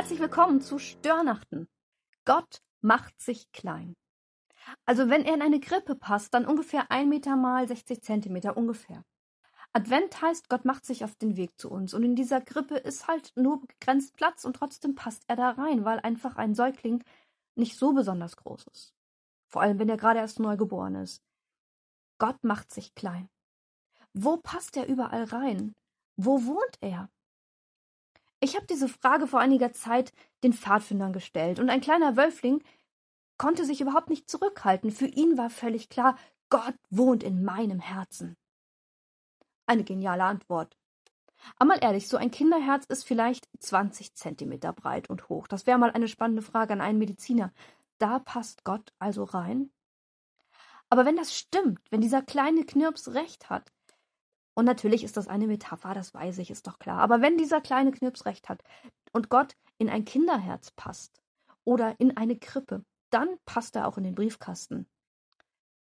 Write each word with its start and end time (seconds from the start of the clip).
Herzlich 0.00 0.20
willkommen 0.20 0.62
zu 0.62 0.78
Störnachten. 0.78 1.68
Gott 2.24 2.62
macht 2.80 3.20
sich 3.20 3.52
klein. 3.52 3.94
Also 4.86 5.10
wenn 5.10 5.26
er 5.26 5.34
in 5.34 5.42
eine 5.42 5.60
Krippe 5.60 5.94
passt, 5.94 6.32
dann 6.32 6.46
ungefähr 6.46 6.90
ein 6.90 7.10
Meter 7.10 7.36
mal 7.36 7.68
60 7.68 8.02
Zentimeter 8.02 8.56
ungefähr. 8.56 9.04
Advent 9.74 10.22
heißt, 10.22 10.48
Gott 10.48 10.64
macht 10.64 10.86
sich 10.86 11.04
auf 11.04 11.16
den 11.16 11.36
Weg 11.36 11.50
zu 11.60 11.70
uns. 11.70 11.92
Und 11.92 12.02
in 12.02 12.16
dieser 12.16 12.40
Krippe 12.40 12.76
ist 12.76 13.08
halt 13.08 13.32
nur 13.36 13.60
begrenzt 13.60 14.16
Platz 14.16 14.46
und 14.46 14.56
trotzdem 14.56 14.94
passt 14.94 15.24
er 15.26 15.36
da 15.36 15.50
rein, 15.50 15.84
weil 15.84 16.00
einfach 16.00 16.36
ein 16.36 16.54
Säugling 16.54 17.04
nicht 17.54 17.76
so 17.76 17.92
besonders 17.92 18.38
groß 18.38 18.68
ist. 18.72 18.94
Vor 19.48 19.60
allem, 19.60 19.78
wenn 19.78 19.90
er 19.90 19.98
gerade 19.98 20.20
erst 20.20 20.40
neu 20.40 20.56
geboren 20.56 20.94
ist. 20.94 21.22
Gott 22.16 22.42
macht 22.42 22.72
sich 22.72 22.94
klein. 22.94 23.28
Wo 24.14 24.38
passt 24.38 24.78
er 24.78 24.88
überall 24.88 25.24
rein? 25.24 25.74
Wo 26.16 26.46
wohnt 26.46 26.78
er? 26.80 27.10
Ich 28.40 28.56
habe 28.56 28.66
diese 28.66 28.88
Frage 28.88 29.26
vor 29.26 29.40
einiger 29.40 29.72
Zeit 29.72 30.12
den 30.42 30.54
Pfadfindern 30.54 31.12
gestellt, 31.12 31.58
und 31.58 31.68
ein 31.68 31.82
kleiner 31.82 32.16
Wölfling 32.16 32.62
konnte 33.36 33.64
sich 33.64 33.80
überhaupt 33.80 34.10
nicht 34.10 34.30
zurückhalten. 34.30 34.90
Für 34.90 35.06
ihn 35.06 35.36
war 35.36 35.50
völlig 35.50 35.88
klar, 35.88 36.16
Gott 36.48 36.74
wohnt 36.88 37.22
in 37.22 37.44
meinem 37.44 37.80
Herzen. 37.80 38.36
Eine 39.66 39.84
geniale 39.84 40.24
Antwort. 40.24 40.76
Einmal 41.58 41.78
ehrlich, 41.82 42.08
so 42.08 42.16
ein 42.16 42.30
Kinderherz 42.30 42.86
ist 42.86 43.04
vielleicht 43.04 43.48
20 43.60 44.14
Zentimeter 44.14 44.72
breit 44.72 45.08
und 45.08 45.28
hoch. 45.28 45.46
Das 45.46 45.66
wäre 45.66 45.78
mal 45.78 45.90
eine 45.90 46.08
spannende 46.08 46.42
Frage 46.42 46.72
an 46.72 46.80
einen 46.80 46.98
Mediziner. 46.98 47.52
Da 47.98 48.18
passt 48.18 48.64
Gott 48.64 48.92
also 48.98 49.24
rein? 49.24 49.70
Aber 50.88 51.04
wenn 51.04 51.16
das 51.16 51.36
stimmt, 51.36 51.80
wenn 51.90 52.00
dieser 52.00 52.22
kleine 52.22 52.64
Knirps 52.64 53.14
recht 53.14 53.48
hat, 53.48 53.72
und 54.60 54.66
natürlich 54.66 55.04
ist 55.04 55.16
das 55.16 55.26
eine 55.26 55.46
Metapher, 55.46 55.94
das 55.94 56.12
weiß 56.12 56.36
ich, 56.36 56.50
ist 56.50 56.66
doch 56.66 56.78
klar. 56.78 56.98
Aber 56.98 57.22
wenn 57.22 57.38
dieser 57.38 57.62
kleine 57.62 57.92
Knirps 57.92 58.26
recht 58.26 58.50
hat 58.50 58.62
und 59.10 59.30
Gott 59.30 59.56
in 59.78 59.88
ein 59.88 60.04
Kinderherz 60.04 60.70
passt 60.72 61.22
oder 61.64 61.98
in 61.98 62.14
eine 62.18 62.36
Krippe, 62.36 62.84
dann 63.08 63.38
passt 63.46 63.74
er 63.74 63.88
auch 63.88 63.96
in 63.96 64.04
den 64.04 64.14
Briefkasten. 64.14 64.86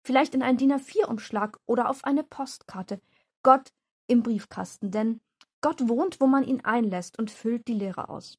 Vielleicht 0.05 0.35
in 0.35 0.43
einen 0.43 0.59
DIN 0.59 0.73
A4-Umschlag 0.73 1.57
oder 1.65 1.89
auf 1.89 2.05
eine 2.05 2.23
Postkarte. 2.23 3.01
Gott 3.41 3.73
im 4.05 4.21
Briefkasten, 4.21 4.91
denn 4.91 5.21
Gott 5.61 5.89
wohnt, 5.89 6.21
wo 6.21 6.27
man 6.27 6.43
ihn 6.43 6.63
einlässt 6.63 7.17
und 7.17 7.31
füllt 7.31 7.67
die 7.67 7.73
Leere 7.73 8.09
aus. 8.09 8.37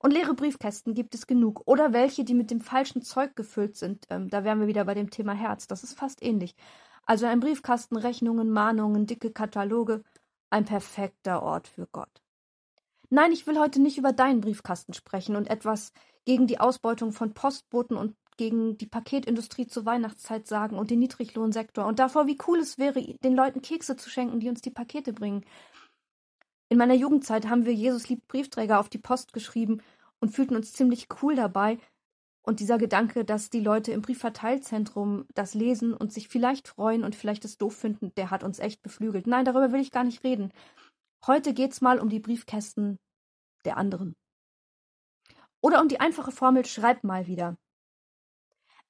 Und 0.00 0.10
leere 0.10 0.34
Briefkästen 0.34 0.92
gibt 0.92 1.14
es 1.14 1.26
genug. 1.26 1.62
Oder 1.64 1.94
welche, 1.94 2.24
die 2.24 2.34
mit 2.34 2.50
dem 2.50 2.60
falschen 2.60 3.00
Zeug 3.00 3.34
gefüllt 3.36 3.76
sind. 3.76 4.04
Ähm, 4.10 4.28
da 4.28 4.44
wären 4.44 4.60
wir 4.60 4.66
wieder 4.66 4.84
bei 4.84 4.92
dem 4.92 5.08
Thema 5.08 5.32
Herz. 5.32 5.66
Das 5.66 5.82
ist 5.82 5.94
fast 5.94 6.22
ähnlich. 6.22 6.54
Also 7.06 7.26
ein 7.26 7.40
Briefkasten, 7.40 7.96
Rechnungen, 7.96 8.50
Mahnungen, 8.50 9.06
dicke 9.06 9.30
Kataloge, 9.30 10.02
ein 10.50 10.64
perfekter 10.64 11.42
Ort 11.42 11.68
für 11.68 11.86
Gott. 11.86 12.22
Nein, 13.08 13.30
ich 13.30 13.46
will 13.46 13.58
heute 13.58 13.80
nicht 13.80 13.98
über 13.98 14.12
deinen 14.12 14.40
Briefkasten 14.40 14.92
sprechen 14.92 15.36
und 15.36 15.48
etwas 15.48 15.92
gegen 16.24 16.48
die 16.48 16.58
Ausbeutung 16.58 17.12
von 17.12 17.32
Postboten 17.32 17.96
und 17.96 18.16
gegen 18.36 18.76
die 18.76 18.86
Paketindustrie 18.86 19.68
zur 19.68 19.86
Weihnachtszeit 19.86 20.48
sagen 20.48 20.76
und 20.76 20.90
den 20.90 20.98
Niedriglohnsektor 20.98 21.86
und 21.86 22.00
davor, 22.00 22.26
wie 22.26 22.38
cool 22.48 22.58
es 22.58 22.76
wäre, 22.76 23.00
den 23.00 23.34
Leuten 23.34 23.62
Kekse 23.62 23.96
zu 23.96 24.10
schenken, 24.10 24.40
die 24.40 24.48
uns 24.48 24.60
die 24.60 24.70
Pakete 24.70 25.12
bringen. 25.12 25.44
In 26.68 26.78
meiner 26.78 26.94
Jugendzeit 26.94 27.48
haben 27.48 27.64
wir 27.64 27.72
Jesus 27.72 28.08
liebt 28.08 28.26
Briefträger 28.26 28.80
auf 28.80 28.88
die 28.88 28.98
Post 28.98 29.32
geschrieben 29.32 29.80
und 30.18 30.30
fühlten 30.30 30.56
uns 30.56 30.72
ziemlich 30.72 31.06
cool 31.22 31.36
dabei, 31.36 31.78
und 32.46 32.60
dieser 32.60 32.78
Gedanke, 32.78 33.24
dass 33.24 33.50
die 33.50 33.60
Leute 33.60 33.90
im 33.90 34.02
Briefverteilzentrum 34.02 35.26
das 35.34 35.54
lesen 35.54 35.92
und 35.92 36.12
sich 36.12 36.28
vielleicht 36.28 36.68
freuen 36.68 37.02
und 37.02 37.16
vielleicht 37.16 37.44
es 37.44 37.58
doof 37.58 37.74
finden, 37.76 38.14
der 38.14 38.30
hat 38.30 38.44
uns 38.44 38.60
echt 38.60 38.82
beflügelt. 38.82 39.26
Nein, 39.26 39.44
darüber 39.44 39.72
will 39.72 39.80
ich 39.80 39.90
gar 39.90 40.04
nicht 40.04 40.22
reden. 40.22 40.52
Heute 41.26 41.52
geht's 41.52 41.80
mal 41.80 41.98
um 41.98 42.08
die 42.08 42.20
Briefkästen 42.20 42.98
der 43.64 43.76
anderen. 43.76 44.14
Oder 45.60 45.82
um 45.82 45.88
die 45.88 45.98
einfache 45.98 46.30
Formel 46.30 46.64
schreib 46.64 47.02
mal 47.02 47.26
wieder. 47.26 47.58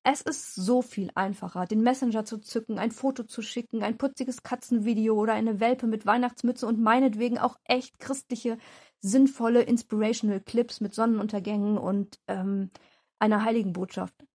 Es 0.03 0.21
ist 0.21 0.55
so 0.55 0.83
viel 0.83 1.11
einfacher, 1.15 1.65
den 1.65 1.81
Messenger 1.81 2.27
zu 2.27 2.39
zücken, 2.39 2.79
ein 2.79 2.91
Foto 2.93 3.25
zu 3.25 3.41
schicken, 3.41 3.83
ein 3.83 3.97
putziges 3.97 4.43
Katzenvideo 4.43 5.15
oder 5.15 5.33
eine 5.33 5.61
Welpe 5.61 5.87
mit 5.87 6.05
Weihnachtsmütze 6.05 6.67
und 6.67 6.79
meinetwegen 6.79 7.39
auch 7.39 7.57
echt 7.65 7.99
christliche, 7.99 8.59
sinnvolle, 9.01 9.63
inspirational 9.63 10.41
Clips 10.41 10.83
mit 10.83 10.95
Sonnenuntergängen 10.95 11.79
und 11.79 12.21
ähm, 12.29 12.71
einer 13.19 13.45
Heiligenbotschaft. 13.45 14.27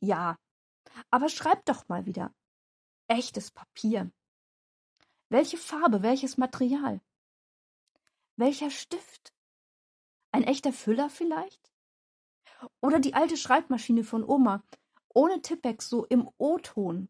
Ja, 0.00 0.36
aber 1.10 1.28
schreib 1.28 1.64
doch 1.64 1.88
mal 1.88 2.06
wieder. 2.06 2.34
Echtes 3.08 3.50
Papier. 3.50 4.10
Welche 5.28 5.56
Farbe, 5.56 6.02
welches 6.02 6.36
Material? 6.36 7.00
Welcher 8.36 8.70
Stift? 8.70 9.34
Ein 10.32 10.44
echter 10.44 10.72
Füller 10.72 11.08
vielleicht? 11.08 11.72
Oder 12.80 13.00
die 13.00 13.14
alte 13.14 13.36
Schreibmaschine 13.36 14.04
von 14.04 14.24
Oma, 14.24 14.62
ohne 15.14 15.40
Tippex, 15.40 15.88
so 15.88 16.04
im 16.06 16.28
O-Ton. 16.38 17.08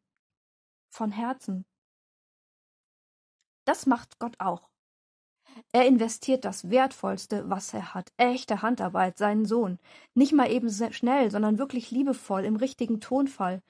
Von 0.88 1.10
Herzen. 1.10 1.66
Das 3.64 3.86
macht 3.86 4.18
Gott 4.18 4.38
auch. 4.38 4.70
Er 5.72 5.86
investiert 5.86 6.44
das 6.44 6.70
Wertvollste, 6.70 7.48
was 7.48 7.72
er 7.72 7.94
hat, 7.94 8.12
echte 8.16 8.62
Handarbeit, 8.62 9.18
seinen 9.18 9.46
Sohn. 9.46 9.78
Nicht 10.14 10.32
mal 10.32 10.50
eben 10.50 10.70
schnell, 10.70 11.30
sondern 11.30 11.58
wirklich 11.58 11.90
liebevoll, 11.90 12.44
im 12.44 12.56
richtigen 12.56 13.00
Tonfall. 13.00 13.62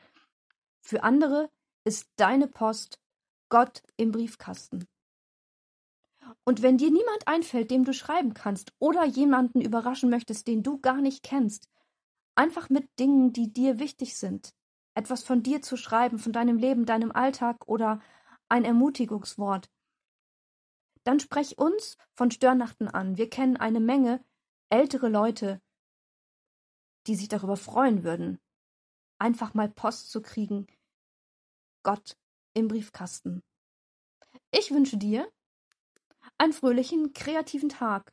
Für 0.80 1.02
andere 1.02 1.50
ist 1.84 2.08
deine 2.16 2.48
Post 2.48 3.00
Gott 3.48 3.82
im 3.96 4.12
Briefkasten. 4.12 4.86
Und 6.44 6.62
wenn 6.62 6.78
dir 6.78 6.90
niemand 6.90 7.26
einfällt, 7.26 7.70
dem 7.70 7.84
du 7.84 7.92
schreiben 7.92 8.34
kannst, 8.34 8.72
oder 8.78 9.04
jemanden 9.04 9.60
überraschen 9.60 10.10
möchtest, 10.10 10.48
den 10.48 10.62
du 10.62 10.78
gar 10.78 11.00
nicht 11.00 11.22
kennst, 11.22 11.68
einfach 12.34 12.68
mit 12.68 12.88
Dingen, 12.98 13.32
die 13.32 13.52
dir 13.52 13.78
wichtig 13.78 14.16
sind, 14.16 14.52
etwas 14.94 15.22
von 15.22 15.42
dir 15.42 15.62
zu 15.62 15.76
schreiben, 15.76 16.18
von 16.18 16.32
deinem 16.32 16.56
Leben, 16.56 16.86
deinem 16.86 17.12
Alltag 17.12 17.68
oder 17.68 18.00
ein 18.48 18.64
Ermutigungswort, 18.64 19.68
dann 21.06 21.20
sprech 21.20 21.56
uns 21.58 21.96
von 22.14 22.30
Störnachten 22.30 22.88
an. 22.88 23.16
Wir 23.16 23.30
kennen 23.30 23.56
eine 23.56 23.80
Menge 23.80 24.24
ältere 24.70 25.08
Leute, 25.08 25.60
die 27.06 27.14
sich 27.14 27.28
darüber 27.28 27.56
freuen 27.56 28.02
würden, 28.02 28.40
einfach 29.18 29.54
mal 29.54 29.68
Post 29.68 30.10
zu 30.10 30.20
kriegen. 30.20 30.66
Gott 31.84 32.16
im 32.54 32.66
Briefkasten. 32.66 33.42
Ich 34.50 34.72
wünsche 34.72 34.96
dir 34.96 35.30
einen 36.38 36.52
fröhlichen, 36.52 37.12
kreativen 37.12 37.68
Tag. 37.68 38.12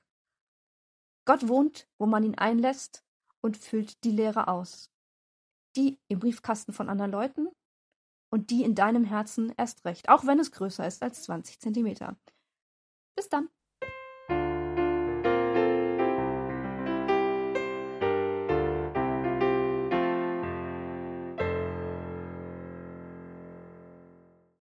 Gott 1.25 1.47
wohnt, 1.47 1.87
wo 1.97 2.05
man 2.05 2.23
ihn 2.23 2.37
einlässt 2.37 3.03
und 3.41 3.57
füllt 3.57 4.03
die 4.03 4.11
Leere 4.11 4.47
aus. 4.47 4.91
Die 5.75 5.99
im 6.07 6.19
Briefkasten 6.19 6.73
von 6.73 6.89
anderen 6.89 7.11
Leuten 7.11 7.47
und 8.29 8.51
die 8.51 8.63
in 8.63 8.75
deinem 8.75 9.03
Herzen 9.03 9.51
erst 9.57 9.83
recht, 9.85 10.09
auch 10.09 10.27
wenn 10.27 10.39
es 10.39 10.51
größer 10.51 10.85
ist 10.85 11.01
als 11.01 11.23
20 11.23 11.59
Zentimeter. 11.59 12.15
Bis 13.18 13.29
dann. 13.29 13.50